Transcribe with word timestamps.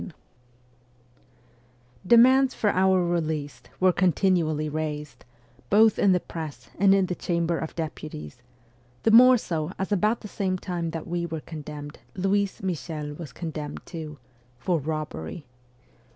XV 0.01 0.13
DEMANDS 2.07 2.55
for 2.55 2.71
our 2.71 3.05
release 3.05 3.61
were 3.79 3.93
continually 3.93 4.67
raised, 4.67 5.25
both 5.69 5.99
in 5.99 6.11
the 6.11 6.19
Press 6.19 6.71
and 6.79 6.95
in 6.95 7.05
the 7.05 7.13
Chamber 7.13 7.59
of 7.59 7.75
Deputies 7.75 8.41
the 9.03 9.11
more 9.11 9.37
so 9.37 9.71
as 9.77 9.91
about 9.91 10.21
the 10.21 10.27
same 10.27 10.57
time 10.57 10.89
that 10.89 11.05
we 11.07 11.27
were 11.27 11.41
con 11.41 11.61
demned 11.61 11.99
Louise 12.15 12.63
Michel 12.63 13.13
was 13.13 13.31
condemned, 13.31 13.81
too 13.85 14.17
for 14.57 14.79
robbery. 14.79 15.45